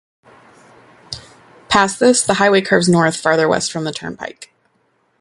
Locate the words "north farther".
2.89-3.47